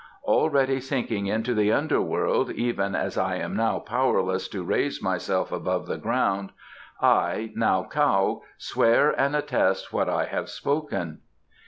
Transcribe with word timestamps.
Already 0.23 0.79
sinking 0.81 1.27
into 1.27 1.53
the 1.53 1.71
Under 1.71 2.01
World, 2.01 2.49
even 2.53 2.95
as 2.95 3.19
I 3.19 3.35
am 3.35 3.55
now 3.55 3.77
powerless 3.77 4.47
to 4.47 4.63
raise 4.63 4.99
myself 4.99 5.51
above 5.51 5.85
the 5.85 5.99
ground, 5.99 6.53
I, 6.99 7.51
Nau 7.55 7.83
Kaou, 7.87 8.41
swear 8.57 9.11
and 9.11 9.35
attest 9.35 9.93
what 9.93 10.09
I 10.09 10.25
have 10.25 10.49
spoken." 10.49 11.19